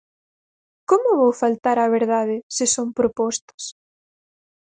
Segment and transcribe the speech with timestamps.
[0.89, 3.63] ¿Como vou faltar á verdade se son propostas?